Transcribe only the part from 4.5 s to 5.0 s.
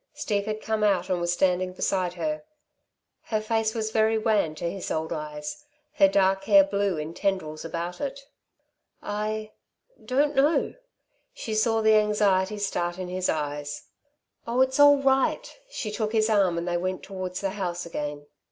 to his